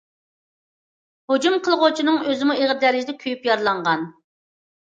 [1.33, 4.09] ھۇجۇم قىلغۇچىنىڭ ئۆزىمۇ ئېغىر دەرىجىدە كۆيۈپ يارىلانغان.